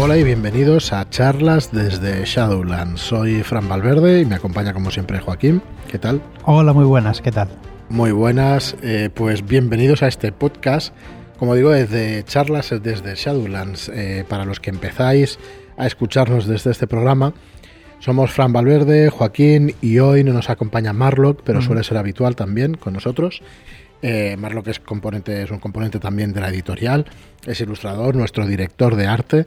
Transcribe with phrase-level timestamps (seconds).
[0.00, 3.00] Hola y bienvenidos a charlas desde Shadowlands.
[3.00, 5.60] Soy Fran Valverde y me acompaña como siempre Joaquín.
[5.90, 6.22] ¿Qué tal?
[6.44, 7.48] Hola, muy buenas, ¿qué tal?
[7.88, 10.94] Muy buenas, eh, pues bienvenidos a este podcast.
[11.40, 13.88] Como digo, desde charlas desde Shadowlands.
[13.88, 15.40] Eh, para los que empezáis
[15.76, 17.34] a escucharnos desde este programa,
[17.98, 22.74] somos Fran Valverde, Joaquín y hoy no nos acompaña Marlock, pero suele ser habitual también
[22.74, 23.42] con nosotros.
[24.00, 27.06] Eh, Marlock es, componente, es un componente también de la editorial,
[27.44, 29.44] es ilustrador, nuestro director de arte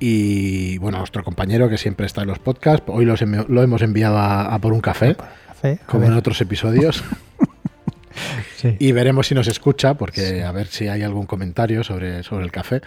[0.00, 2.84] y bueno, nuestro compañero que siempre está en los podcasts.
[2.88, 5.14] Hoy los lo hemos enviado a, por un café,
[5.86, 7.04] como en otros episodios.
[8.78, 12.52] Y veremos si nos escucha, porque a ver si hay algún comentario sobre, sobre el
[12.52, 12.82] café.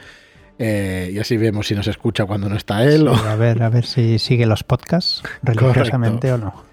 [0.60, 3.08] Eh, y así vemos si nos escucha cuando no está él.
[3.08, 6.64] A ver, a ver si sigue los podcasts religiosamente o no.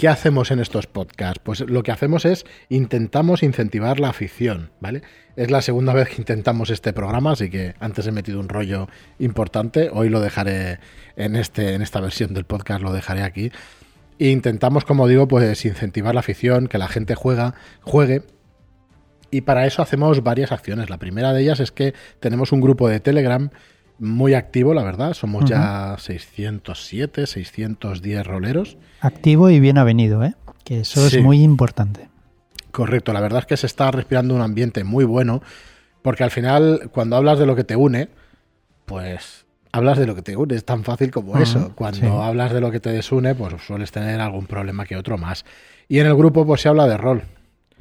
[0.00, 1.42] ¿Qué hacemos en estos podcasts?
[1.44, 5.02] Pues lo que hacemos es intentamos incentivar la afición, ¿vale?
[5.36, 8.88] Es la segunda vez que intentamos este programa, así que antes he metido un rollo
[9.18, 9.90] importante.
[9.92, 10.78] Hoy lo dejaré
[11.16, 13.52] en, este, en esta versión del podcast, lo dejaré aquí.
[14.18, 18.22] E intentamos, como digo, pues incentivar la afición, que la gente juega, juegue
[19.30, 20.88] y para eso hacemos varias acciones.
[20.88, 23.50] La primera de ellas es que tenemos un grupo de Telegram
[24.00, 25.14] muy activo, la verdad.
[25.14, 28.76] Somos ya 607, 610 roleros.
[29.00, 30.34] Activo y bien avenido, ¿eh?
[30.64, 32.08] Que eso es muy importante.
[32.72, 35.42] Correcto, la verdad es que se está respirando un ambiente muy bueno,
[36.02, 38.08] porque al final, cuando hablas de lo que te une,
[38.86, 41.72] pues hablas de lo que te une, es tan fácil como eso.
[41.74, 45.44] Cuando hablas de lo que te desune, pues sueles tener algún problema que otro más.
[45.88, 47.24] Y en el grupo, pues se habla de rol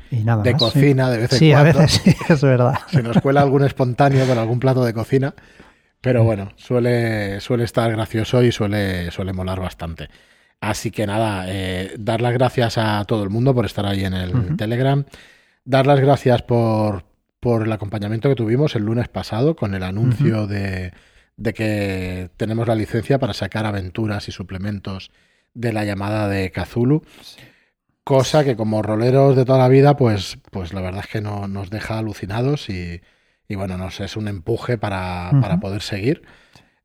[0.09, 1.69] de cocina de vez en sí, cuando.
[1.69, 2.79] a veces sí, es verdad.
[2.91, 5.33] Se nos cuela algún espontáneo con algún plato de cocina,
[6.01, 10.09] pero bueno, suele, suele estar gracioso y suele, suele molar bastante.
[10.61, 14.13] Así que nada, eh, dar las gracias a todo el mundo por estar ahí en
[14.13, 15.05] el Telegram,
[15.63, 17.05] dar las gracias por,
[17.39, 20.91] por el acompañamiento que tuvimos el lunes pasado con el anuncio de,
[21.37, 25.11] de que tenemos la licencia para sacar aventuras y suplementos
[25.53, 27.03] de la llamada de Kazulu.
[28.03, 31.47] Cosa que como roleros de toda la vida, pues, pues la verdad es que no,
[31.47, 33.01] nos deja alucinados y,
[33.55, 36.21] bueno, nos es un empuje para, poder seguir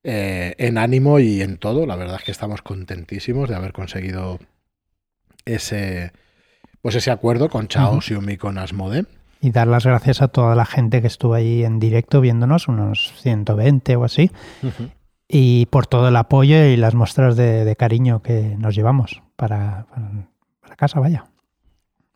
[0.03, 1.87] eh, en ánimo y en todo.
[1.87, 4.39] La verdad es que estamos contentísimos de haber conseguido
[5.45, 6.13] ese,
[6.83, 9.07] pues ese acuerdo con Chaos y con Asmode.
[9.41, 13.13] Y dar las gracias a toda la gente que estuvo ahí en directo viéndonos, unos
[13.21, 14.31] 120 o así.
[15.29, 19.87] Y por todo el apoyo y las muestras de, cariño que nos llevamos para
[20.77, 21.25] casa, vaya.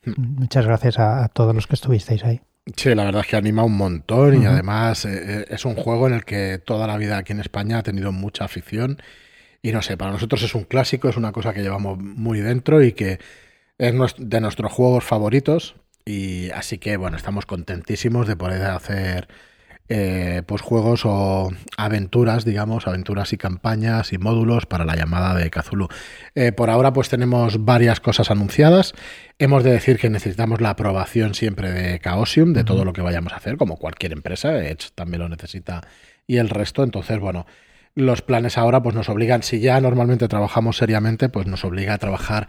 [0.04, 0.40] Hmm.
[0.40, 2.40] Muchas gracias a, todos los que estuvisteis ahí.
[2.76, 6.06] Sí, la verdad es que anima un montón y además eh, eh, es un juego
[6.06, 9.00] en el que toda la vida aquí en España ha tenido mucha afición.
[9.62, 12.82] Y no sé, para nosotros es un clásico, es una cosa que llevamos muy dentro
[12.82, 13.18] y que
[13.78, 15.76] es de nuestros juegos favoritos.
[16.04, 19.28] Y así que bueno, estamos contentísimos de poder hacer
[19.88, 25.48] eh, pues juegos o aventuras, digamos, aventuras y campañas y módulos para la llamada de
[25.50, 25.88] Kazulu.
[26.34, 28.92] Eh, por ahora, pues tenemos varias cosas anunciadas.
[29.38, 33.32] Hemos de decir que necesitamos la aprobación siempre de Chaosium, de todo lo que vayamos
[33.32, 34.58] a hacer, como cualquier empresa.
[34.62, 35.82] Edge también lo necesita
[36.26, 36.84] y el resto.
[36.84, 37.46] Entonces, bueno,
[37.94, 41.98] los planes ahora pues nos obligan, si ya normalmente trabajamos seriamente, pues nos obliga a
[41.98, 42.46] trabajar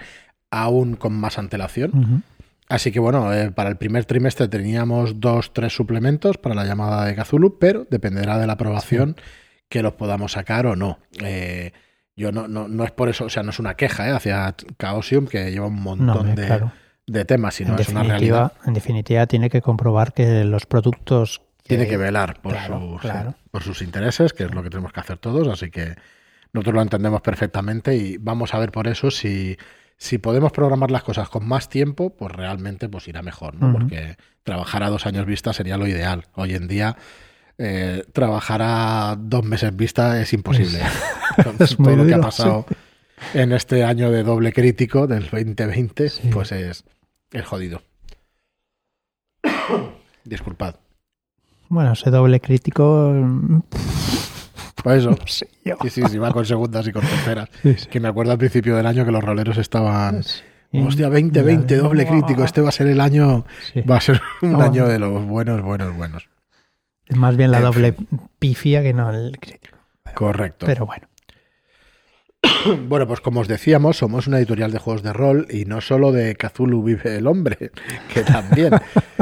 [0.51, 2.23] aún con más antelación.
[2.69, 7.05] Así que bueno, eh, para el primer trimestre teníamos dos, tres suplementos para la llamada
[7.05, 9.15] de Kazulu, pero dependerá de la aprobación
[9.69, 10.99] que los podamos sacar o no.
[11.19, 11.73] Eh,
[12.15, 14.55] yo no, no, no, es por eso, o sea, no es una queja eh, hacia
[14.77, 18.53] Chaosium, que lleva un montón de, temas, sino es una realidad.
[18.63, 21.41] En definitiva, tiene que comprobar que los productos...
[21.63, 23.11] tiene que velar por, sus,
[23.49, 25.95] por sus intereses, que es lo que tenemos que hacer todos, así que
[26.53, 29.57] nosotros lo entendemos perfectamente y vamos a ver por eso si
[29.99, 33.73] si podemos programar las cosas con más tiempo, pues realmente pues irá mejor, ¿no?
[33.73, 36.25] Porque trabajar a dos años vista sería lo ideal.
[36.35, 36.95] Hoy en día
[37.57, 40.79] eh, trabajar a dos meses vista es imposible.
[41.59, 42.65] es todo lo que ha pasado
[43.33, 46.85] en este año de doble crítico del 2020, pues es,
[47.33, 47.81] es jodido.
[50.23, 50.75] Disculpad.
[51.67, 53.13] Bueno, ese doble crítico
[54.83, 55.15] pues eso.
[55.81, 57.49] Sí, sí, sí, va con segundas y con terceras.
[57.89, 60.21] Que me acuerdo al principio del año que los roleros estaban.
[60.71, 62.43] Hostia, 2020, doble crítico.
[62.43, 63.45] Este va a ser el año.
[63.89, 66.29] Va a ser un año de los buenos, buenos, buenos.
[67.07, 67.95] Es más bien la doble
[68.37, 69.77] pifia que no el crítico.
[70.13, 70.65] Correcto.
[70.65, 71.07] Pero bueno.
[72.87, 76.11] Bueno, pues como os decíamos, somos una editorial de juegos de rol y no solo
[76.11, 77.71] de Cthulhu vive el hombre,
[78.13, 78.73] que también,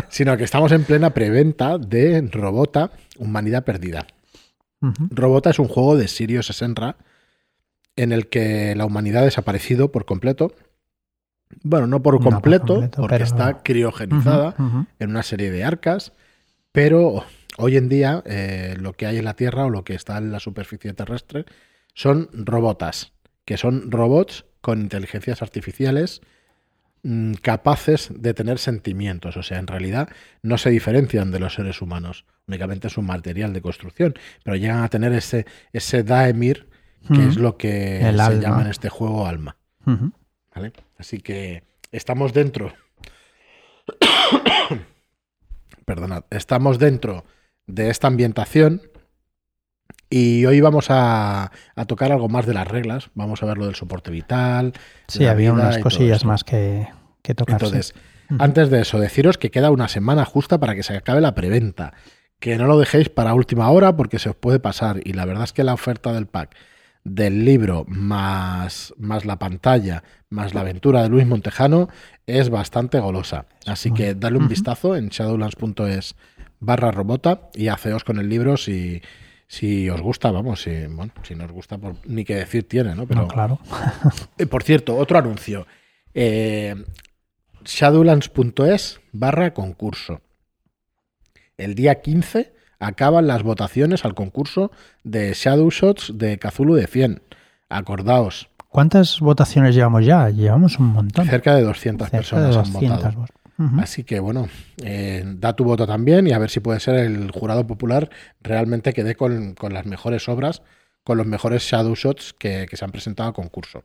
[0.10, 4.06] sino que estamos en plena preventa de Robota, Humanidad Perdida.
[4.82, 6.98] Robota es un juego de Sirius Senra
[7.96, 10.54] en el que la humanidad ha desaparecido por completo.
[11.64, 14.56] Bueno, no por completo, porque está criogenizada
[15.00, 16.14] en una serie de arcas,
[16.72, 17.24] pero
[17.58, 20.32] hoy en día eh, lo que hay en la Tierra o lo que está en
[20.32, 21.46] la superficie terrestre
[21.94, 23.14] son robotas,
[23.46, 26.22] que son robots con inteligencias artificiales
[27.42, 29.38] capaces de tener sentimientos.
[29.38, 30.10] O sea, en realidad
[30.42, 34.84] no se diferencian de los seres humanos, únicamente es un material de construcción, pero llegan
[34.84, 36.68] a tener ese, ese Daemir,
[37.14, 39.58] que es lo que se llama en este juego alma.
[40.54, 40.74] ¿Vale?
[40.98, 42.74] Así que estamos dentro.
[45.86, 47.24] Perdonad, estamos dentro
[47.66, 48.82] de esta ambientación
[50.10, 51.52] y hoy vamos a,
[51.88, 53.10] tocar algo más de las reglas.
[53.14, 54.74] Vamos a ver lo del soporte vital.
[55.08, 56.88] Sí, había unas cosillas más que,
[57.22, 57.56] que tocar.
[57.56, 57.94] Entonces,
[58.40, 61.94] antes de eso, deciros que queda una semana justa para que se acabe la preventa.
[62.40, 65.02] Que no lo dejéis para última hora porque se os puede pasar.
[65.04, 66.56] Y la verdad es que la oferta del pack
[67.04, 71.90] del libro más, más la pantalla, más la aventura de Luis Montejano
[72.26, 73.46] es bastante golosa.
[73.66, 76.16] Así que dale un vistazo en shadowlands.es
[76.60, 79.02] barra robota y haceos con el libro si,
[79.48, 82.96] si os gusta, vamos, si, bueno, si no os gusta, por, ni que decir tiene,
[82.96, 83.08] ¿no?
[83.08, 83.60] Pero, claro.
[84.38, 85.66] Eh, por cierto, otro anuncio.
[86.14, 86.76] Eh,
[87.64, 90.22] shadowlands.es barra concurso.
[91.58, 94.72] El día 15 acaban las votaciones al concurso
[95.04, 97.22] de Shadow Shots de Kazulu de 100.
[97.70, 98.50] Acordaos.
[98.70, 100.30] ¿Cuántas votaciones llevamos ya?
[100.30, 101.26] Llevamos un montón.
[101.28, 103.26] Cerca de 200 personas han votado.
[103.80, 104.50] Así que bueno,
[104.84, 108.10] eh, da tu voto también y a ver si puede ser el jurado popular
[108.40, 110.62] realmente que dé con, las mejores obras,
[111.04, 113.84] con los mejores shadow shots que, se han presentado a concurso.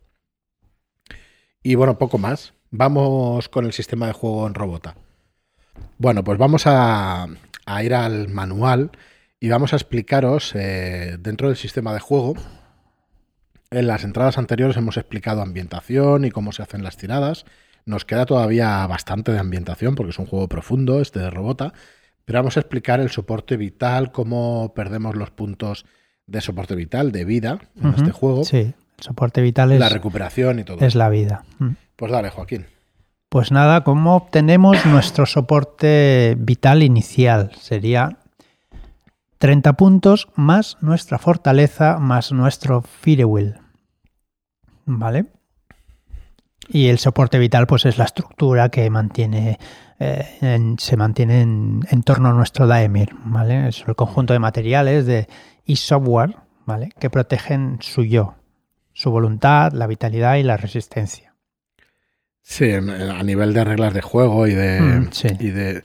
[1.62, 2.52] Y bueno, poco más.
[2.70, 4.94] Vamos con el sistema de juego en Robota.
[5.98, 7.26] Bueno, pues vamos a,
[7.82, 8.90] ir al manual
[9.40, 12.34] y vamos a explicaros eh, dentro del sistema de juego.
[13.70, 17.46] En las entradas anteriores hemos explicado ambientación y cómo se hacen las tiradas
[17.84, 21.72] nos queda todavía bastante de ambientación porque es un juego profundo, este de Robota,
[22.24, 25.84] pero vamos a explicar el soporte vital, cómo perdemos los puntos
[26.26, 28.44] de soporte vital, de vida en este juego.
[28.44, 28.58] Sí,
[28.98, 30.84] el soporte vital es la recuperación y todo.
[30.84, 31.44] Es la vida.
[31.58, 31.70] Mm.
[31.96, 32.66] Pues dale, Joaquín.
[33.28, 37.50] Pues nada, ¿cómo obtenemos nuestro soporte vital inicial?
[37.58, 38.18] Sería
[39.38, 43.56] 30 puntos más nuestra fortaleza más nuestro Firewheel.
[44.84, 45.26] ¿Vale?
[46.68, 49.58] Y el soporte vital, pues es la estructura que mantiene,
[49.98, 53.68] eh, se mantiene en, torno a nuestro Daemir, ¿vale?
[53.68, 55.28] Es el conjunto de materiales de,
[55.64, 56.90] y software, ¿vale?
[56.98, 58.36] Que protegen su yo,
[58.92, 61.34] su voluntad, la vitalidad y la resistencia.
[62.42, 65.82] Sí, a nivel de reglas de juego y de, mm, y de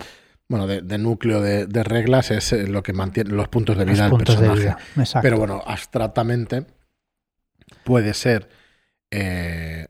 [0.50, 4.18] bueno, de, núcleo de, reglas es eh, lo que mantiene los puntos de vida del
[4.18, 4.75] personaje.
[5.21, 6.65] Pero bueno, abstractamente
[7.83, 8.47] puede ser
[9.12, 9.88] eh,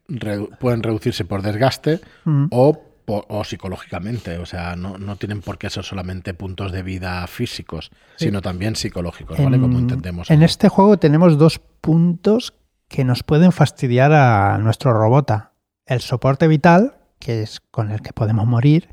[0.59, 2.47] pueden reducirse por desgaste mm.
[2.51, 4.37] o, o, psicológicamente.
[4.37, 8.75] O sea, no, no, tienen por qué ser solamente puntos de vida físicos, sino también
[8.75, 9.59] psicológicos, ¿vale?
[9.59, 10.29] Como entendemos.
[10.29, 12.53] En este juego tenemos dos puntos
[12.87, 15.53] que nos pueden fastidiar a nuestro robota.
[15.85, 18.89] El soporte vital, que es con el que podemos morir,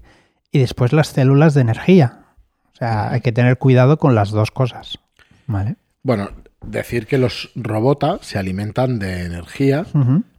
[0.50, 2.25] y después las células de energía.
[2.73, 4.99] O sea, hay que tener cuidado con las dos cosas.
[5.47, 5.77] ¿Vale?
[6.03, 6.31] Bueno,
[6.67, 9.87] decir que los robotas se alimentan de energía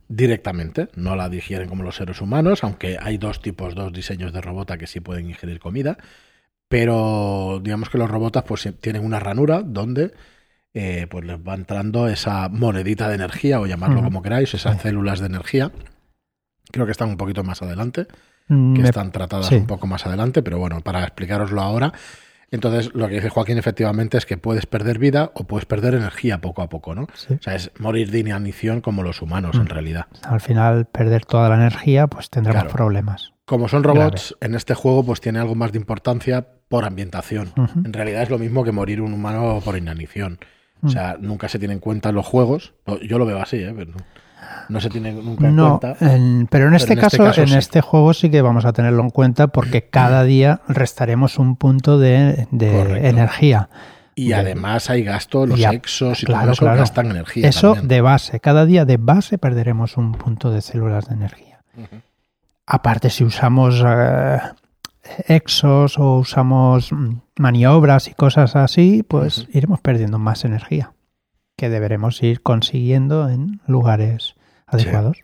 [0.07, 4.42] directamente, no la digieren como los seres humanos, aunque hay dos tipos, dos diseños de
[4.42, 5.98] robota que sí pueden ingerir comida,
[6.68, 10.13] pero digamos que los robotas pues tienen una ranura donde
[10.77, 15.22] eh, pues les va entrando esa monedita de energía, o llamarlo como queráis, esas células
[15.22, 15.72] de energía.
[16.70, 18.08] Creo que están un poquito más adelante,
[18.50, 21.94] mm, que están tratadas un poco más adelante, pero bueno, para explicaroslo ahora,
[22.51, 26.41] entonces, lo que dice Joaquín efectivamente es que puedes perder vida o puedes perder energía
[26.41, 27.03] poco a poco, ¿no?
[27.03, 29.67] O sea, es morir de inanición como los humanos, en mm.
[29.67, 30.05] realidad.
[30.23, 33.33] Al final, perder toda la energía, pues tendremos problemas.
[33.45, 37.51] Como son robots, en este juego, pues tiene algo más de importancia por ambientación.
[37.83, 40.39] En realidad es lo mismo que morir un humano por inanición.
[40.81, 41.25] O sea, mm.
[41.25, 42.73] nunca se tiene en cuenta en los juegos.
[43.07, 43.73] Yo lo veo así, ¿eh?
[43.75, 43.97] Pero no
[44.79, 45.95] se tiene nunca en cuenta.
[46.50, 49.47] pero en este, este caso, en este juego sí que vamos a tenerlo en cuenta
[49.47, 53.69] porque cada día restaremos un punto de, energía.
[54.15, 57.50] Y además hay gasto, los exos y todo eso gastan energía.
[57.50, 61.59] Eso de base, cada día de base perderemos un punto de células de energía.
[62.65, 64.39] Aparte, si usamos eh,
[65.27, 66.89] exos o usamos
[67.38, 70.93] maniobras y cosas así, pues iremos perdiendo más energía
[71.57, 74.35] que deberemos ir consiguiendo en lugares
[74.67, 75.17] adecuados.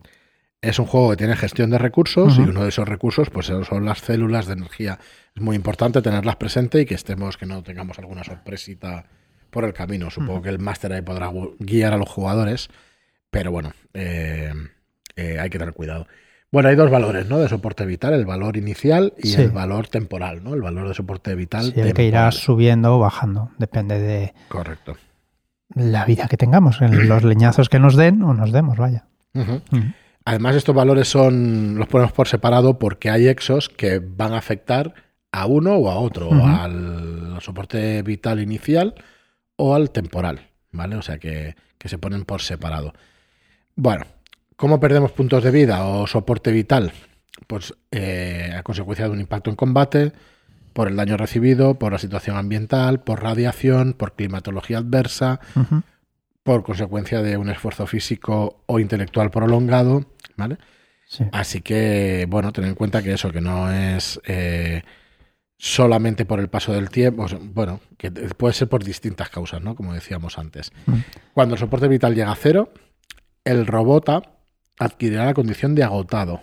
[0.62, 3.86] Es un juego que tiene gestión de recursos y uno de esos recursos pues son
[3.86, 5.00] las células de energía.
[5.36, 9.05] Es muy importante tenerlas presentes y que estemos, que no tengamos alguna sorpresita
[9.50, 10.12] por el camino.
[10.12, 12.69] Supongo que el máster ahí podrá guiar a los jugadores,
[13.31, 14.53] pero bueno, eh,
[15.15, 16.05] eh, hay que tener cuidado.
[16.51, 17.39] Bueno, hay dos valores, ¿no?
[17.39, 19.41] De soporte vital, el valor inicial y Sí.
[19.41, 20.53] el valor temporal, ¿no?
[20.53, 21.71] El valor de soporte vital.
[21.74, 24.95] Sí, el que irá subiendo o bajando, depende de Correcto.
[25.74, 29.05] la vida que tengamos, en los leñazos que nos den o nos demos, vaya.
[30.25, 34.93] Además, estos valores son los ponemos por separado porque hay exos que van a afectar
[35.31, 38.95] a uno o a otro, al soporte vital inicial
[39.55, 40.95] o al temporal, ¿vale?
[40.95, 42.93] O sea que, que se ponen por separado.
[43.75, 44.05] Bueno,
[44.55, 46.91] ¿cómo perdemos puntos de vida o soporte vital?
[47.47, 50.11] Pues eh, a consecuencia de un impacto en combate,
[50.73, 55.39] por el daño recibido, por la situación ambiental, por radiación, por climatología adversa.
[56.43, 60.05] Por consecuencia de un esfuerzo físico o intelectual prolongado,
[60.36, 60.57] ¿vale?
[61.07, 61.25] Sí.
[61.31, 64.83] Así que, bueno, ten en cuenta que eso, que no es eh,
[65.57, 69.75] solamente por el paso del tiempo, bueno, que puede ser por distintas causas, ¿no?
[69.75, 70.71] Como decíamos antes.
[70.86, 71.00] Mm.
[71.33, 72.74] Cuando el soporte vital llega a cero,
[73.43, 74.21] el robota
[74.79, 76.41] adquirirá la condición de agotado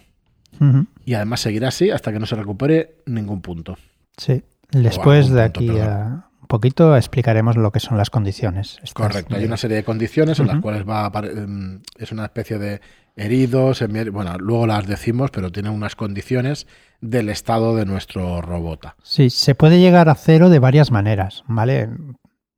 [1.05, 3.77] y además seguirá así hasta que no se recupere ningún punto.
[4.17, 4.43] Sí.
[4.71, 5.89] Después de punto, aquí perdón.
[5.89, 8.81] a poquito explicaremos lo que son las condiciones.
[8.83, 12.25] Estas Correcto, hay una serie de condiciones en las cuales va a em, es una
[12.25, 12.81] especie de
[13.15, 16.67] heridos, bueno, luego las decimos, pero tiene unas condiciones
[17.01, 18.97] del estado de nuestro robota.
[19.03, 21.91] Sí, se puede llegar a cero de varias maneras, ¿vale?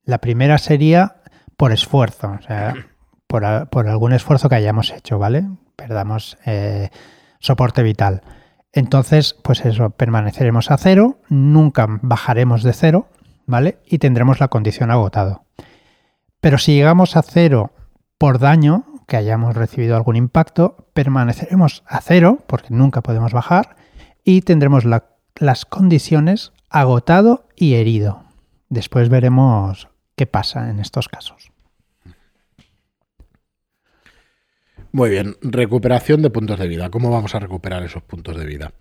[0.04, 1.16] La primera sería
[1.56, 2.75] por esfuerzo, o sea,
[3.26, 5.47] por algún esfuerzo que hayamos hecho, ¿vale?
[5.76, 6.90] Perdamos eh,
[7.38, 8.23] soporte vital.
[8.73, 13.09] Entonces, pues eso, permaneceremos a cero, nunca bajaremos de cero,
[13.47, 13.78] ¿vale?
[13.87, 15.44] Y tendremos la condición agotado.
[16.40, 17.73] Pero si llegamos a cero
[18.18, 23.76] por daño, que hayamos recibido algún impacto, permaneceremos a cero, porque nunca podemos bajar,
[24.25, 25.06] y tendremos la-
[25.37, 28.25] las condiciones agotado y herido.
[28.68, 31.50] Después veremos qué pasa en estos casos.
[34.92, 36.90] Muy bien, recuperación de puntos de vida.
[36.90, 38.73] ¿Cómo vamos a recuperar esos puntos de vida?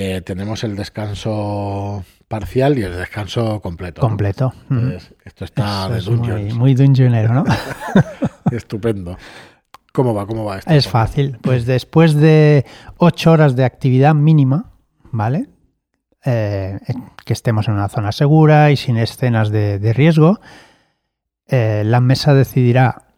[0.00, 4.00] Eh, tenemos el descanso parcial y el descanso completo.
[4.00, 4.54] Completo.
[4.70, 6.54] Entonces, esto está Eso de es muy, Dungeons.
[6.54, 7.44] muy dungeonero, ¿no?
[8.52, 9.18] Estupendo.
[9.92, 10.24] ¿Cómo va?
[10.24, 10.70] ¿Cómo va esto?
[10.72, 11.38] Es fácil.
[11.42, 12.64] Pues después de
[12.98, 14.70] ocho horas de actividad mínima,
[15.10, 15.48] ¿vale?
[16.24, 16.78] Eh,
[17.24, 20.38] que estemos en una zona segura y sin escenas de, de riesgo,
[21.48, 23.08] eh, la mesa decidirá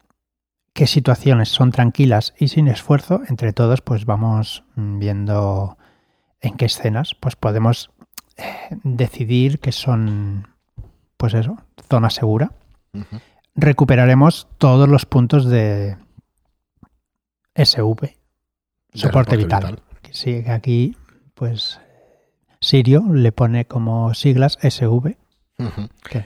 [0.72, 3.20] qué situaciones son tranquilas y sin esfuerzo.
[3.28, 5.76] Entre todos, pues vamos viendo
[6.40, 7.90] en qué escenas, pues podemos
[8.36, 8.44] eh,
[8.82, 10.48] decidir que son,
[11.16, 12.52] pues eso, zona segura
[13.54, 15.96] recuperaremos todos los puntos de
[17.54, 18.14] SV, De
[18.94, 19.80] soporte vital.
[20.02, 20.96] Que Sí, que aquí,
[21.34, 21.80] pues,
[22.60, 25.16] Sirio le pone como siglas SV.
[26.08, 26.24] Que.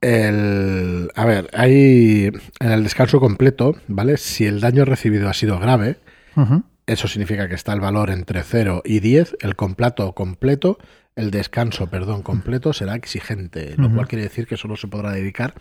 [0.00, 4.18] El, a ver, hay en el descanso completo, ¿vale?
[4.18, 5.98] Si el daño recibido ha sido grave,
[6.36, 10.78] Ujú, eso significa que está el valor entre 0 y 10, el completo completo,
[11.16, 15.54] el descanso, perdón, completo será exigente, lo cual quiere decir que solo se podrá dedicar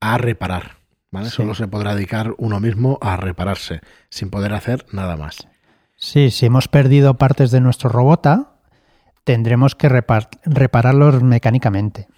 [0.00, 0.78] a reparar,
[1.10, 1.28] ¿vale?
[1.28, 1.36] Sí.
[1.36, 5.46] Solo se podrá dedicar uno mismo a repararse, sin poder hacer nada más.
[5.96, 8.54] Sí, si hemos perdido partes de nuestro robota,
[9.24, 12.08] tendremos que repar- repararlos mecánicamente.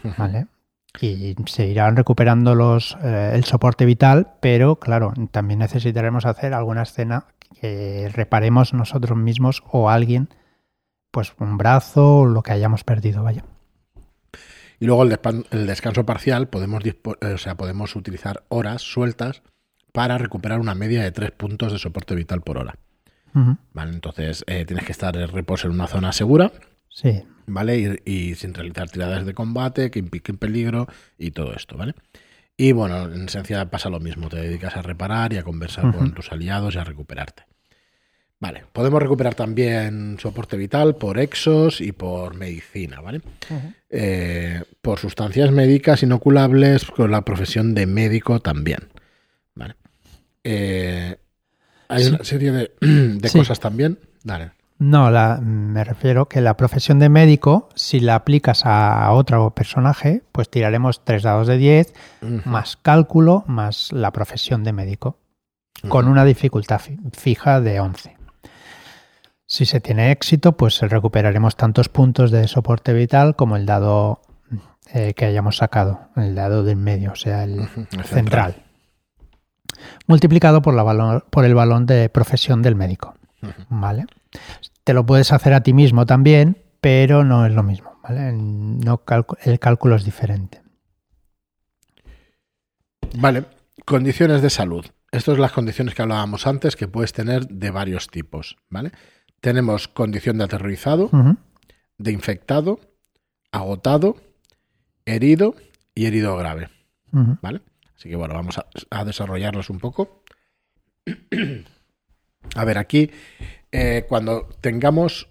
[1.01, 6.83] Y se irán recuperando los, eh, el soporte vital, pero claro, también necesitaremos hacer alguna
[6.83, 7.25] escena
[7.61, 10.29] que reparemos nosotros mismos o alguien,
[11.11, 13.45] pues un brazo o lo que hayamos perdido, vaya.
[14.81, 16.95] Y luego el, descanso parcial podemos, eh,
[17.35, 19.43] o sea, podemos utilizar horas sueltas
[19.93, 22.77] para recuperar una media de 3 puntos de soporte vital por hora.
[23.73, 23.93] ¿vale?
[23.93, 26.53] Entonces eh, tienes que estar en reposo en una zona segura,
[26.95, 28.01] Sí, ¿vale?
[28.05, 31.95] Y, y sin realizar tiradas de combate, que impliquen peligro y todo esto, ¿vale?
[32.63, 36.15] Y bueno, en esencia pasa lo mismo, te dedicas a reparar y a conversar con
[36.15, 37.43] tus aliados y a recuperarte.
[38.39, 43.21] Vale, podemos recuperar también soporte vital por exos y por medicina, ¿vale?
[43.91, 48.91] Eh, por sustancias médicas inoculables con la profesión de médico también,
[49.57, 49.75] ¿vale?
[50.45, 51.17] Eh,
[51.89, 52.11] hay Sí.
[52.11, 53.39] una serie de, de Sí.
[53.39, 54.53] cosas también, dale.
[54.85, 60.23] No, la, me refiero que la profesión de médico, si la aplicas a otro personaje,
[60.33, 62.41] pues tiraremos tres dados de 10, Ujú.
[62.49, 65.19] más cálculo, más la profesión de médico,
[65.89, 68.17] con una dificultad fi- fija de 11.
[69.47, 74.21] Si se tiene éxito, pues recuperaremos tantos puntos de soporte vital como el dado
[74.93, 77.69] eh, que hayamos sacado, el dado del medio, o sea, el
[78.05, 78.57] central,
[80.09, 83.15] multiplicado por, la balón- por el balón de profesión del médico.
[83.69, 84.07] ¿vale?
[84.85, 88.33] Te lo puedes hacer a ti mismo también, pero no es lo mismo, ¿vale?
[88.33, 89.03] No
[89.45, 90.63] el cálculo es diferente.
[93.17, 93.45] Vale,
[93.85, 94.87] condiciones de salud.
[95.11, 98.93] Estas son las condiciones que hablábamos antes que puedes tener de varios tipos, ¿vale?
[99.41, 101.11] Tenemos condición de aterrorizado,
[101.99, 102.81] de infectado,
[103.51, 104.17] agotado,
[105.05, 105.55] herido
[105.95, 106.71] y herido grave.
[107.13, 107.61] ¿vale?
[107.95, 110.25] Así que bueno, vamos a, a desarrollarlos un poco.
[112.55, 113.11] A ver, aquí,
[113.73, 115.29] eh, cuando tengamos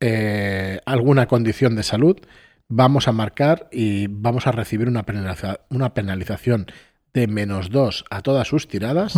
[0.00, 2.16] eh, alguna condición de salud,
[2.68, 6.66] vamos a marcar y vamos a recibir una, penaliza- una penalización
[7.14, 9.14] de menos 2 a todas sus tiradas.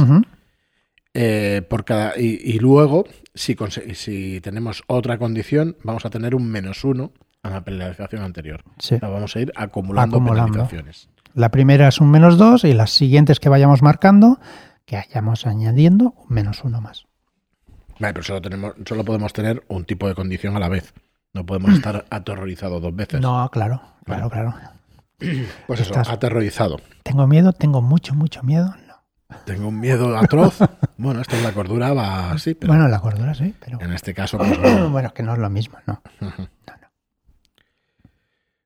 [1.14, 3.56] Eh, por cada, y, y luego, si,
[4.40, 8.62] tenemos otra condición, vamos a tener un menos 1 a la penalización anterior.
[8.78, 8.96] Sí.
[8.96, 10.52] O sea, vamos a ir acumulando, Acumulando.
[10.52, 11.08] penalizaciones.
[11.34, 14.38] La primera es un menos 2 y las siguientes que vayamos marcando,
[14.84, 17.06] que vayamos añadiendo un menos uno más.
[17.98, 20.92] Vale, pero solo, tenemos, solo podemos tener un tipo de condición a la vez.
[21.34, 23.20] No podemos estar aterrorizados dos veces.
[23.20, 24.54] No, claro, claro, claro.
[25.66, 26.80] pues eso, estás- aterrorizado.
[27.02, 28.74] Tengo miedo, tengo mucho, mucho miedo.
[28.86, 29.36] No.
[29.44, 30.58] Tengo un miedo atroz.
[30.96, 34.14] bueno, esto es la cordura, va así, pero Bueno, la cordura sí, pero en este
[34.14, 34.90] caso, pues no.
[34.90, 36.00] bueno, es que no es lo mismo, ¿no?
[36.20, 36.48] No, no.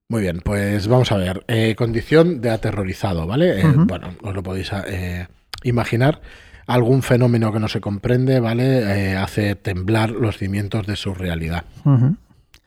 [0.08, 1.42] Muy bien, pues vamos a ver.
[1.48, 3.60] Eh, condición de aterrorizado, ¿vale?
[3.60, 3.64] Eh.
[3.74, 5.26] Bueno, os lo podéis eh,
[5.62, 6.20] imaginar.
[6.66, 9.12] Algún fenómeno que no se comprende, ¿vale?
[9.12, 11.64] Eh, hace temblar los cimientos de su realidad.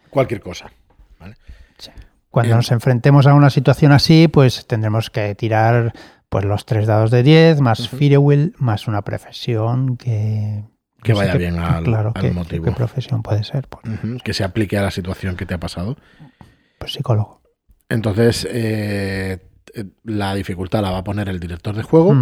[0.10, 0.72] Cualquier cosa.
[1.20, 1.36] ¿vale?
[1.78, 1.92] Sí.
[2.30, 2.58] Cuando Bien.
[2.58, 5.94] nos enfrentemos a una situación así, pues tendremos que tirar
[6.30, 7.98] pues los tres dados de 10, más Ujú.
[7.98, 10.64] Firewheel, más una profesión que...
[11.02, 12.66] Que no vaya qué- bien al- claro, al qué- motivo.
[12.66, 13.68] ¿Qué profesión puede ser?
[13.70, 15.96] Pues, Que se aplique a la situación que te ha pasado.
[16.80, 17.42] pues psicólogo.
[17.88, 19.40] Entonces, eh,
[19.74, 22.14] eh, la dificultad la va a poner el director de juego.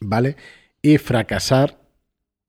[0.00, 0.36] ¿Vale?
[0.82, 1.78] Y fracasar,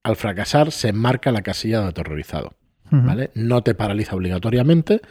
[0.03, 2.55] al fracasar se marca la casilla de aterrorizado.
[2.91, 3.29] ¿vale?
[3.35, 5.01] No te paraliza obligatoriamente,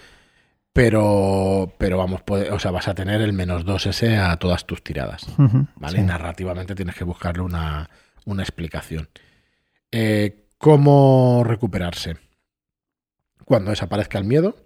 [0.72, 4.82] pero, pero vamos, puede- o sea, vas a tener el menos 2S a todas tus
[4.82, 5.26] tiradas.
[5.76, 5.98] ¿vale?
[5.98, 6.04] Sí.
[6.04, 7.88] Narrativamente tienes que buscarle una,
[8.24, 9.08] una explicación.
[9.90, 12.16] Eh, ¿Cómo recuperarse?
[13.44, 14.56] Cuando desaparezca el miedo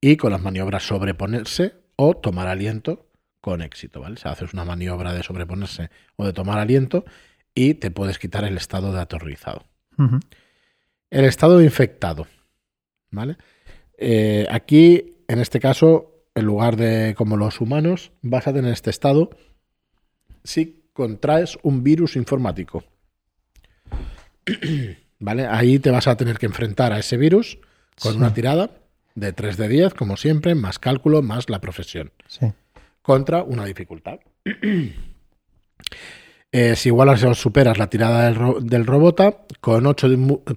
[0.00, 3.06] y con las maniobras sobreponerse o tomar aliento
[3.42, 4.14] con éxito, ¿vale?
[4.14, 7.04] O sea, haces una maniobra de sobreponerse o de tomar aliento
[7.54, 9.66] y te puedes quitar el estado de aterrorizado.
[9.98, 10.20] Ujú.
[11.10, 12.26] El estado de infectado,
[13.10, 13.36] ¿vale?
[13.98, 18.88] Eh, aquí, en este caso, en lugar de como los humanos, vas a tener este
[18.90, 19.28] estado
[20.44, 22.84] si contraes un virus informático.
[25.18, 25.46] ¿Vale?
[25.46, 27.58] Ahí te vas a tener que enfrentar a ese virus
[28.00, 28.18] con Sí.
[28.18, 28.70] una tirada
[29.14, 32.52] de 3 de 10, como siempre, más cálculo, más la profesión Sí.
[33.02, 34.18] Contra una dificultad.
[36.54, 40.06] Eh, si igualas o superas la tirada del, ro- del robota, con 8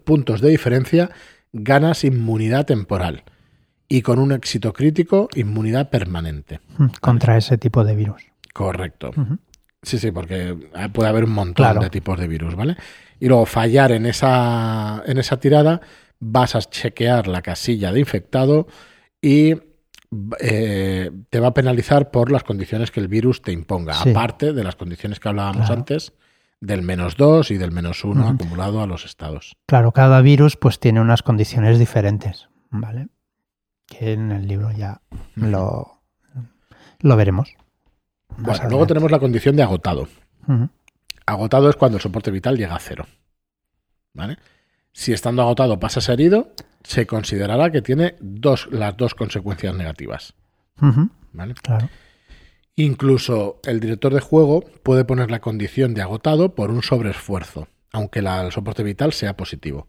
[0.03, 1.09] puntos de diferencia,
[1.53, 3.23] ganas inmunidad temporal.
[3.87, 6.59] Y con un éxito crítico, inmunidad permanente.
[6.77, 8.23] Mm, Contra ese tipo de virus.
[8.53, 9.11] Correcto.
[9.83, 10.57] Sí, sí, porque
[10.91, 11.79] puede haber un montón Claro.
[11.81, 12.75] de tipos de virus, ¿vale?
[13.19, 15.79] Y luego fallar en esa, en esa tirada,
[16.19, 18.67] vas a chequear la casilla de infectado
[19.21, 19.53] y
[20.39, 24.09] eh, te va a penalizar por las condiciones que el virus te imponga, Sí.
[24.11, 25.73] aparte de las condiciones que hablábamos Claro.
[25.81, 26.13] antes
[26.61, 28.33] del menos 2 y del menos 1 Ujú.
[28.35, 29.55] acumulado a los estados.
[29.67, 33.07] Claro, cada virus pues tiene unas condiciones diferentes, ¿vale?
[33.87, 35.01] Que en el libro ya
[35.35, 36.01] lo,
[36.99, 37.53] lo veremos.
[38.29, 38.87] Bueno, luego adelante.
[38.87, 40.07] tenemos la condición de agotado.
[41.25, 43.05] Agotado es cuando el soporte vital llega a cero.
[44.13, 44.37] ¿Vale?
[44.91, 46.51] Si estando agotado pasas herido,
[46.85, 50.33] se considerará que tiene dos, las dos consecuencias negativas.
[51.33, 51.53] ¿vale?
[51.55, 51.89] Claro.
[52.75, 58.21] Incluso el director de juego puede poner la condición de agotado por un sobreesfuerzo, aunque
[58.21, 59.87] la- el soporte vital sea positivo.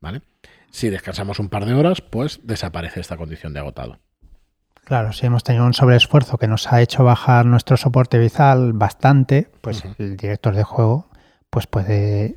[0.00, 0.22] ¿Vale?
[0.70, 3.98] Si descansamos un par de horas, pues desaparece esta condición de agotado.
[4.84, 9.48] Claro, si hemos tenido un sobreesfuerzo que nos ha hecho bajar nuestro soporte vital bastante,
[9.60, 11.08] pues el director de juego
[11.48, 12.34] pues puede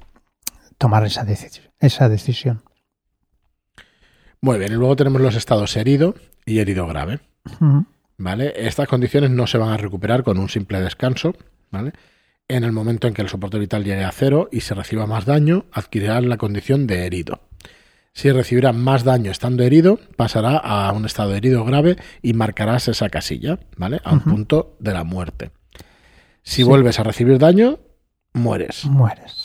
[0.77, 2.61] tomar esa, deci- esa decisión.
[4.43, 7.21] Muy bien, y luego tenemos los estados herido y herido grave.
[8.17, 8.51] ¿Vale?
[8.57, 11.33] Estas condiciones no se van a recuperar con un simple descanso,
[11.71, 11.93] ¿vale?
[12.49, 15.23] En el momento en que el soporte vital llegue a cero y se reciba más
[15.25, 17.39] daño, adquirirán la condición de herido.
[18.11, 22.89] Si recibirá más daño estando herido, pasará a un estado de herido grave y marcarás
[22.89, 24.01] esa casilla, ¿vale?
[24.03, 25.51] A un punto de la muerte.
[26.43, 26.63] Si Sí.
[26.63, 27.79] vuelves a recibir daño,
[28.33, 29.41] mueres, Mueres.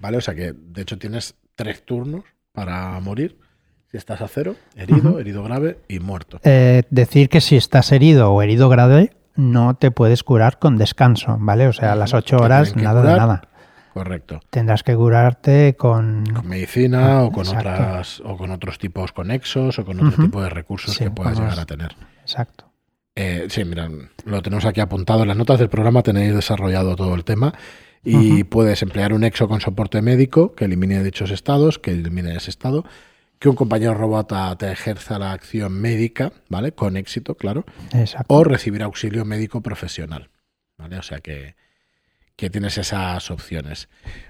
[0.00, 0.18] ¿vale?
[0.18, 3.36] O sea que, de hecho, tienes tres turnos para morir.
[3.90, 6.38] Si estás a cero, herido, herido grave y muerto.
[6.44, 11.36] Eh, decir que si estás herido o herido grave, no te puedes curar con descanso,
[11.40, 11.66] ¿vale?
[11.68, 13.42] O sea, a las ocho horas, nada de nada.
[13.94, 14.40] Correcto.
[14.50, 16.24] Tendrás que curarte con...
[16.34, 17.70] con medicina Ah, o con exacto.
[17.70, 21.34] otras o con otros tipos conexos o con otro tipo de recursos Sí, que puedas
[21.34, 21.50] vamos.
[21.52, 21.96] llegar a tener.
[22.20, 22.66] Exacto.
[23.16, 23.88] Eh, sí, mira,
[24.26, 25.22] lo tenemos aquí apuntado.
[25.22, 27.54] En las notas del programa tenéis desarrollado todo el tema.
[28.04, 32.50] Y puedes emplear un exo con soporte médico que elimine dichos estados, que elimine ese
[32.50, 32.84] estado,
[33.38, 36.72] que un compañero robota te ejerza la acción médica, ¿vale?
[36.72, 37.64] Con éxito, claro.
[37.92, 38.34] Exacto.
[38.34, 40.30] O recibir auxilio médico profesional,
[40.76, 40.98] ¿vale?
[40.98, 41.54] O sea que,
[42.38, 43.88] que tienes esas opciones.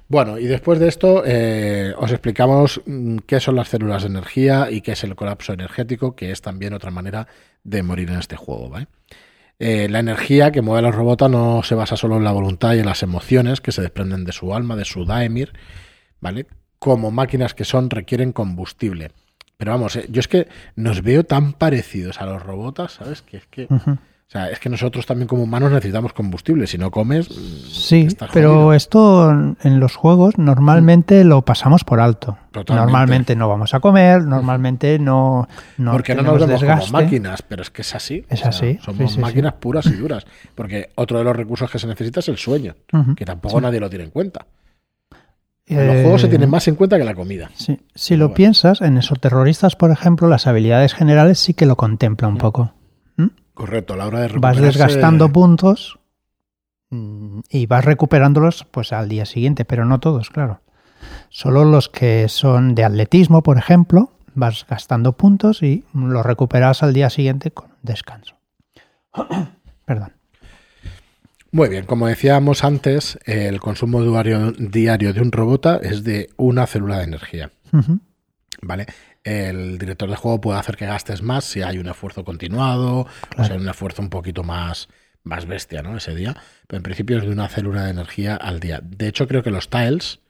[0.08, 4.70] Bueno, y después de esto eh, os explicamos mm, qué son las células de energía
[4.70, 7.28] y qué es el colapso energético, que es también otra manera
[7.64, 8.88] de morir en este juego, ¿vale?
[9.58, 12.74] Eh, la energía que mueve a los robots no se basa solo en la voluntad
[12.74, 15.52] y en las emociones que se desprenden de su alma, de su daemir,
[16.20, 16.46] ¿vale?
[16.78, 19.10] Como máquinas que son, requieren combustible.
[19.56, 23.22] Pero vamos, eh, yo es que nos veo tan parecidos a los robots, ¿sabes?
[23.22, 23.66] Que es que.
[24.28, 26.66] O sea, es que nosotros también como humanos necesitamos combustible.
[26.66, 27.26] Si no comes.
[27.26, 32.36] Sí, pero esto en los juegos normalmente lo pasamos por alto.
[32.68, 35.48] Normalmente no vamos a comer, normalmente no.
[35.78, 38.26] no Porque no nos vemos como máquinas, pero es que es así.
[38.28, 38.78] Es así.
[38.84, 40.26] somos máquinas puras y duras.
[40.54, 42.76] Porque otro de los recursos que se necesita es el sueño,
[43.16, 44.46] que tampoco nadie lo tiene en cuenta.
[45.74, 47.50] Los juegos se eh, tienen más en cuenta que la comida.
[47.54, 47.78] Sí.
[47.94, 52.28] Si lo piensas, en esos terroristas, por ejemplo, las habilidades generales sí que lo contempla
[52.28, 52.72] un poco.
[53.58, 55.98] Correcto, a la hora de Vas desgastando puntos
[56.90, 60.60] mm, y vas recuperándolos pues al día siguiente, pero no todos, claro.
[61.28, 66.92] Solo los que son de atletismo, por ejemplo, vas gastando puntos y los recuperas al
[66.92, 68.36] día siguiente con descanso.
[69.84, 70.12] Perdón.
[71.50, 76.98] Muy bien, como decíamos antes, el consumo diario, de un robot es de una célula
[76.98, 77.50] de energía.
[78.60, 78.86] ¿Vale?
[79.24, 83.06] el director de juego puede hacer que gastes más si hay un esfuerzo continuado,
[83.36, 84.88] o sea, un esfuerzo un poquito más,
[85.22, 85.96] más bestia, ¿no?
[85.96, 86.34] Ese día.
[86.66, 88.80] Pero en principio es de una célula de energía al día.
[88.82, 90.20] De hecho, creo que los tiles,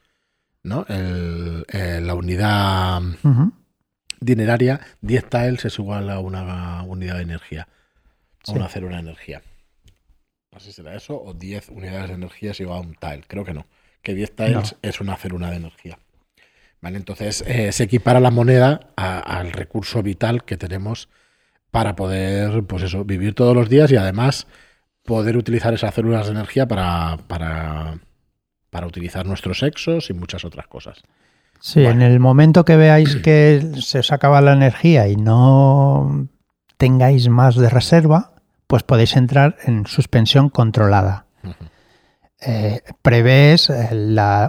[0.64, 0.84] ¿no?
[0.88, 3.02] la unidad
[4.20, 7.68] dineraria, 10 tiles es igual a una unidad de energía.
[8.46, 9.42] A una célula de energía.
[10.58, 13.22] No sé si será eso, o 10 unidades de energía es igual a un tile.
[13.28, 13.66] Creo que no.
[14.02, 16.00] Que 10 tiles es una célula de energía.
[16.82, 21.08] Entonces eh, se equipara la moneda al recurso vital que tenemos
[21.70, 24.48] para poder, pues eso, vivir todos los días y además
[25.04, 28.00] poder utilizar esas células de energía para, para,
[28.70, 31.04] para utilizar nuestros sexos y muchas otras cosas.
[31.60, 36.28] Sí, en el momento que veáis que se os acaba la energía y no
[36.78, 38.32] tengáis más de reserva,
[38.68, 41.24] pues podéis entrar en suspensión controlada.
[42.40, 43.88] Eh, prevés eh,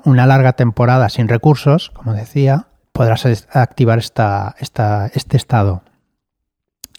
[0.06, 5.84] una larga temporada sin recursos, como decía, podrás activar esta, este estado.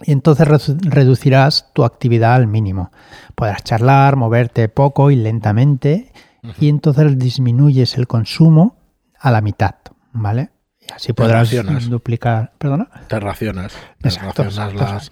[0.02, 0.48] Y entonces
[0.82, 2.90] reducirás tu actividad al mínimo.
[3.34, 6.10] Podrás charlar, moverte poco y lentamente,
[6.58, 8.78] y entonces disminuyes el consumo
[9.18, 9.74] a la mitad,
[10.12, 10.48] ¿vale?
[10.80, 11.50] Y así podrás
[11.90, 12.54] duplicar.
[12.56, 12.88] ¿Perdona?
[13.08, 13.74] Te racionas.
[14.00, 15.10] Te racionas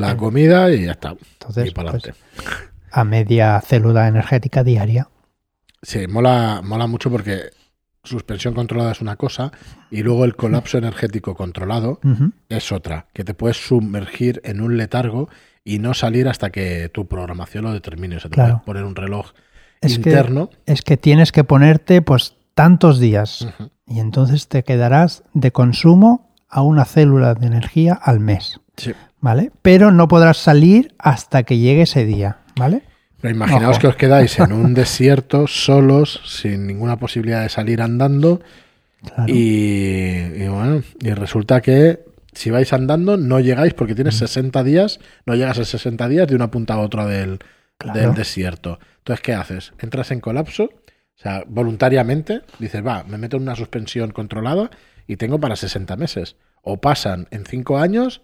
[0.00, 1.16] la comida y ya está.
[1.40, 2.12] Entonces, y para pues,
[2.90, 5.08] a media célula energética diaria.
[5.82, 7.50] Sí, mola, mola mucho porque
[8.06, 9.52] suspensión controlada es una cosa
[9.90, 12.00] y luego el colapso energético controlado
[12.48, 15.28] es otra, que te puedes sumergir en un letargo
[15.64, 18.16] y no salir hasta que tu programación lo determine.
[18.16, 19.32] O sea, te puedes poner un reloj
[19.82, 20.50] interno.
[20.64, 23.48] es que tienes que ponerte pues tantos días
[23.86, 28.60] y entonces te quedarás de consumo a una célula de energía al mes.
[28.76, 28.92] Sí.
[29.20, 29.50] ¿Vale?
[29.62, 32.38] Pero no podrás salir hasta que llegue ese día.
[32.56, 32.82] ¿Vale?
[33.20, 38.40] Pero imaginaos que os quedáis en un desierto, solos, sin ninguna posibilidad de salir andando.
[39.26, 42.00] Y, bueno, y resulta que
[42.32, 46.34] si vais andando no llegáis porque tienes 60 días, no llegas a 60 días de
[46.34, 47.38] una punta a otra del,
[47.94, 48.78] del desierto.
[48.98, 49.72] Entonces, ¿qué haces?
[49.78, 54.70] Entras en colapso, o sea, voluntariamente, dices, va, me meto en una suspensión controlada
[55.06, 56.36] y tengo para 60 meses.
[56.62, 58.22] O pasan en 5 años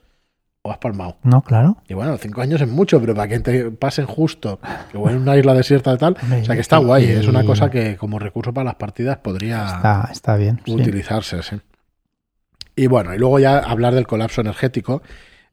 [0.62, 1.18] o has palmado.
[1.25, 1.79] No, claro.
[1.88, 5.37] Y bueno, cinco años es mucho, pero para que te pasen justo, que en una
[5.37, 8.55] isla desierta de tal, o sea que está guay, es una cosa que como recurso
[8.55, 11.57] para las partidas podría está, bien, utilizarse, sí.
[12.75, 15.03] Y bueno, y luego ya hablar del colapso energético,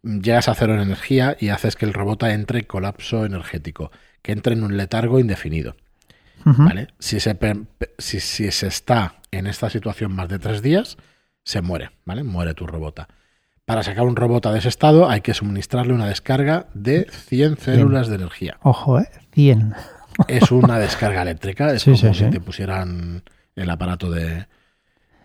[0.03, 3.91] llegas a cero en energía y haces que el robot entre en colapso energético,
[4.21, 5.75] que entre en un letargo indefinido.
[6.45, 6.87] ¿Vale?
[6.99, 7.37] Si se,
[7.97, 10.95] si, si se está en esta situación más de tres días,
[11.43, 12.23] se muere, ¿vale?
[12.23, 13.09] Muere tu robota.
[13.69, 18.07] Para sacar un robot de ese estado hay que suministrarle una descarga de 100 células
[18.07, 18.57] de energía.
[18.63, 19.07] Ojo, ¿eh?
[19.33, 19.75] 100.
[20.27, 23.21] Es una descarga eléctrica, es como si te pusieran
[23.55, 24.47] el aparato de,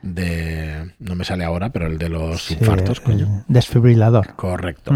[0.02, 0.92] de...
[0.98, 3.46] No me sale ahora, pero el de los infartos, coño.
[3.48, 4.34] Desfibrilador.
[4.34, 4.92] Correcto.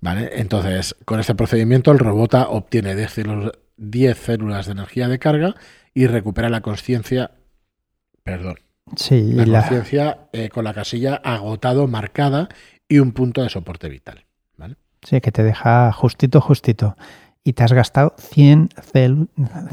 [0.00, 5.56] Vale, entonces, con este procedimiento el robot obtiene 10 células de energía de carga
[5.92, 7.32] y recupera la conciencia,
[8.22, 8.58] perdón,
[8.94, 12.48] Sí, la conciencia eh, con la casilla agotado marcada
[12.88, 14.24] y un punto de soporte vital.
[14.56, 14.76] ¿vale?
[15.02, 16.96] Sí, que te deja justito, justito.
[17.44, 18.70] Y te has gastado 100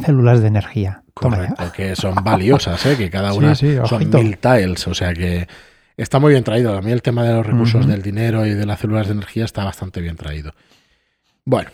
[0.06, 1.04] células de energía.
[1.14, 2.98] Correcto, que son valiosas, ¿eh?
[2.98, 5.48] que cada una son mil tiles, o sea que
[5.96, 6.76] está muy bien traído.
[6.76, 9.46] A mí el tema de los recursos del dinero y de las células de energía
[9.46, 10.54] está bastante bien traído.
[11.46, 11.70] Bueno,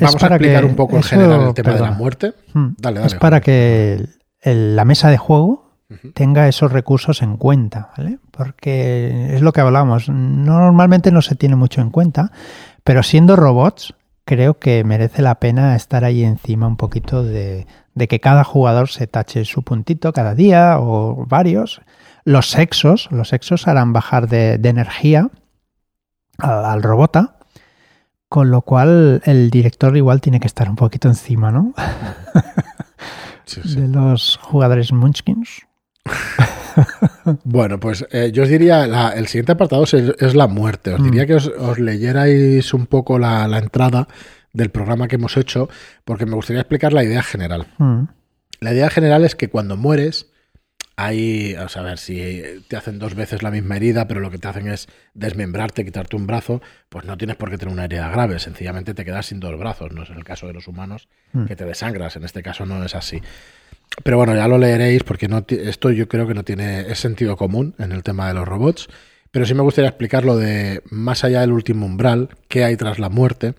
[0.00, 2.34] vamos a explicar un poco en general el tema de la muerte.
[2.52, 2.68] Hmm.
[2.78, 4.06] Dale, dale, es para que
[4.42, 5.65] la mesa de juego
[6.14, 8.18] tenga esos recursos en cuenta, ¿vale?
[8.30, 10.08] Porque es lo que hablamos.
[10.08, 12.32] Normalmente no se tiene mucho en cuenta,
[12.82, 13.94] pero siendo robots,
[14.24, 17.66] creo que merece la pena estar ahí encima un poquito de,
[18.08, 21.80] que cada jugador se tache su puntito cada día o varios.
[22.24, 25.30] Los sexos, los sexos harán bajar de, energía
[26.38, 27.36] al, al, robota,
[28.28, 31.72] con lo cual el director igual tiene que estar un poquito encima, ¿no?
[33.64, 35.66] De los jugadores Munchkins.
[37.44, 40.94] bueno, pues eh, yo os diría, el siguiente apartado es, la muerte.
[40.94, 41.26] Os diría mm.
[41.26, 44.08] que os, leyerais un poco la, entrada
[44.52, 45.68] del programa que hemos hecho,
[46.04, 47.66] porque me gustaría explicar la idea general.
[47.78, 48.04] Mm.
[48.60, 50.30] La idea general es que cuando mueres,
[50.96, 54.48] hay, a ver, si te hacen dos veces la misma herida, pero lo que te
[54.48, 58.38] hacen es desmembrarte, quitarte un brazo, pues no tienes por qué tener una herida grave,
[58.38, 61.44] sencillamente te quedas sin dos brazos, no es el caso de los humanos mm.
[61.44, 63.20] que te desangras, en este caso no es así.
[64.02, 67.36] Pero bueno, ya lo leeréis porque no esto yo creo que no tiene es sentido
[67.36, 68.88] común en el tema de los robots.
[69.30, 72.98] Pero sí me gustaría explicar lo de más allá del último umbral, qué hay tras
[72.98, 73.54] la muerte.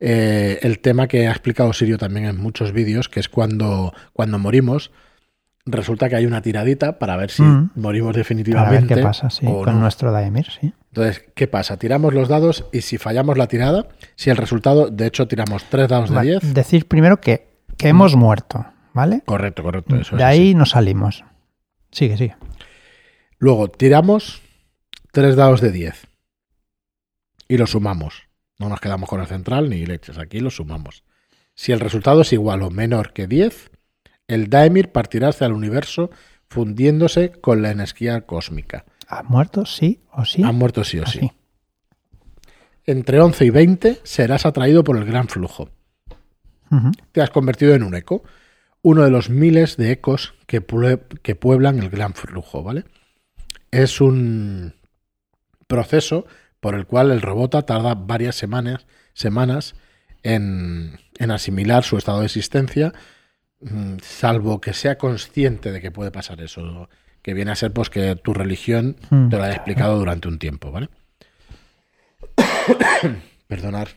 [0.00, 4.38] Eh, el tema que ha explicado Sirio también en muchos vídeos, que es cuando, cuando
[4.38, 4.90] morimos,
[5.66, 7.70] resulta que hay una tiradita para ver si mm.
[7.76, 8.94] morimos definitivamente.
[8.94, 10.72] qué pasa, sí, con nuestro Daemir, sí.
[10.88, 11.76] Entonces, ¿qué pasa?
[11.76, 15.88] Tiramos los dados y si fallamos la tirada, si el resultado, de hecho, tiramos tres
[15.88, 16.54] dados de 10.
[16.54, 18.66] Decir primero que, que hemos muerto.
[18.98, 19.22] ¿Vale?
[19.24, 19.94] Correcto, correcto.
[19.94, 21.22] Eso de ahí nos salimos.
[21.92, 22.34] Sigue, sigue.
[23.38, 24.42] Luego tiramos
[25.12, 26.08] tres dados de 10
[27.46, 28.24] y lo sumamos.
[28.58, 31.04] No nos quedamos con el central ni leches, aquí lo sumamos.
[31.54, 33.70] Si el resultado es igual o menor que 10,
[34.26, 36.10] el Daemir partirá hacia el universo
[36.48, 38.84] fundiéndose con la energía cósmica.
[39.06, 40.42] ¿Ha muerto sí o sí?
[40.42, 41.30] Ha muerto sí o sí.
[42.84, 45.70] Entre 11 y 20 serás atraído por el gran flujo.
[47.12, 48.24] Te has convertido en un eco
[48.82, 50.64] uno de los miles de ecos que,
[51.22, 52.84] que pueblan el gran flujo, ¿vale?
[53.70, 54.74] Es un
[55.66, 56.26] proceso
[56.60, 59.74] por el cual el robot tarda varias semanas, semanas
[60.22, 60.98] en,
[61.30, 62.92] asimilar su estado de existencia,
[63.60, 66.88] mm, salvo que sea consciente de que puede pasar eso,
[67.22, 69.28] que viene a ser pues que tu religión hmm.
[69.28, 70.88] te lo haya explicado durante un tiempo, ¿vale?
[73.46, 73.88] Perdonar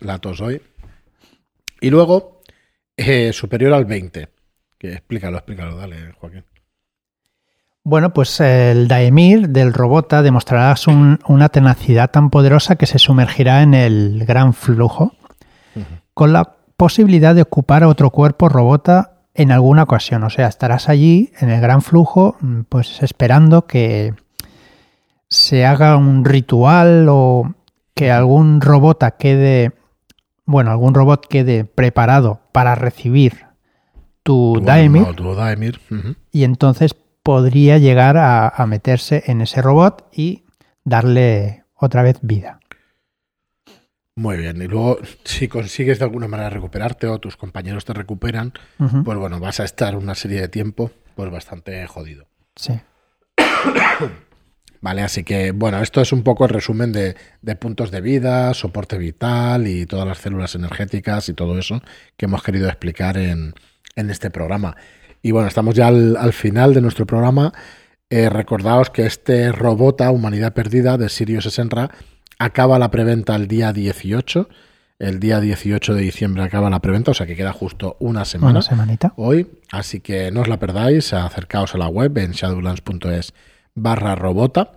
[0.00, 0.62] la tos hoy.
[1.80, 2.37] Y luego
[2.98, 4.28] eh, superior al 20.
[4.76, 6.44] Que explícalo, explícalo, dale, Joaquín.
[7.84, 10.74] Bueno, pues el Daemir del Robota demostrará
[11.26, 15.14] una tenacidad tan poderosa que se sumergirá en el gran flujo,
[16.12, 20.22] con la posibilidad de ocupar otro cuerpo Robota en alguna ocasión.
[20.24, 22.36] O sea, estarás allí en el gran flujo,
[22.68, 24.12] pues esperando que
[25.28, 27.54] se haga un ritual o
[27.94, 29.72] que algún Robota quede
[30.48, 33.44] bueno, algún robot quede preparado para recibir
[34.22, 35.80] tu, Daemir,
[36.32, 40.46] y entonces podría llegar a, meterse en ese robot y
[40.84, 42.60] darle otra vez vida.
[44.16, 48.54] Muy bien, y luego si consigues de alguna manera recuperarte o tus compañeros te recuperan,
[49.04, 52.26] pues bueno, vas a estar una serie de tiempo pues bastante jodido.
[52.56, 52.72] Sí.
[54.80, 57.16] Vale, así que bueno, esto es un poco el resumen de,
[57.56, 61.82] puntos de vida, soporte vital y todas las células energéticas y todo eso
[62.16, 63.54] que hemos querido explicar en,
[63.96, 64.76] este programa.
[65.22, 67.52] Y bueno, estamos ya al, final de nuestro programa.
[68.10, 71.90] Eh, recordaos que este Robota, Humanidad Perdida, de Sirius Senra,
[72.38, 74.48] acaba la preventa el día 18.
[75.00, 78.52] El día 18 de diciembre acaba la preventa, o sea que queda justo una semana.
[78.52, 79.12] Una semanita.
[79.16, 83.32] Hoy, así que no os la perdáis, acercaos a la web en shadowlands.es
[83.82, 84.72] barra robota.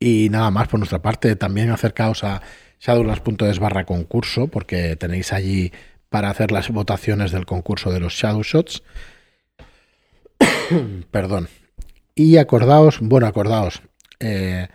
[0.00, 2.42] Y nada más por nuestra parte, también acercaos a
[2.80, 5.72] shadowlands.es barra concurso, porque tenéis allí
[6.08, 8.82] para hacer las votaciones del concurso de los Shadow Shots.
[11.10, 11.48] Perdón.
[12.14, 13.82] Y acordaos, bueno, acordaos,
[14.20, 14.68] eh,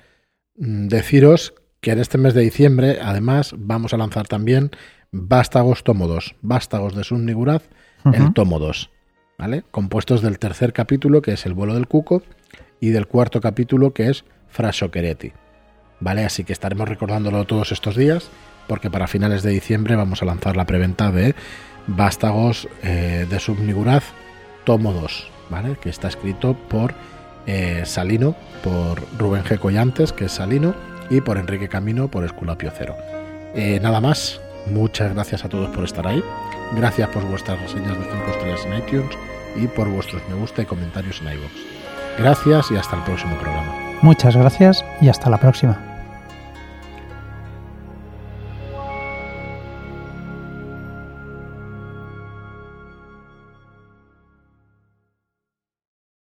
[0.55, 4.71] deciros que en este mes de diciembre, además, vamos a lanzar también
[5.11, 7.63] Vástagos Tomo 2, Vástagos de Sunniguraz,
[8.13, 8.89] el Tomo 2,
[9.37, 9.63] ¿vale?
[9.69, 12.23] Compuestos del tercer capítulo, que es El vuelo del cuco,
[12.83, 15.31] y del cuarto capítulo que es Frasocheretti.
[16.01, 16.25] ¿Vale?
[16.25, 18.29] Así que estaremos recordándolo todos estos días
[18.67, 21.33] porque para finales de diciembre vamos a lanzar la preventa de
[21.87, 24.03] Vástagos eh, de Subniguraz,
[24.65, 25.77] tomo 2, ¿vale?
[25.81, 26.93] que está escrito por
[27.45, 29.59] eh, Salino, por Rubén G.
[29.59, 30.75] Collantes, que es Salino,
[31.09, 32.97] y por Enrique Camino, por Esculapio Cero.
[33.55, 36.21] Eh, nada más, muchas gracias a todos por estar ahí,
[36.75, 39.17] gracias por vuestras reseñas de 5 estrellas en iTunes
[39.55, 41.72] y por vuestros me gusta y comentarios en iVoox.
[42.17, 43.73] Gracias y hasta el próximo programa.
[44.01, 45.77] Muchas gracias y hasta la próxima.